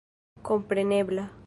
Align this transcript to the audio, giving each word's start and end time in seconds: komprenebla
komprenebla 0.41 1.29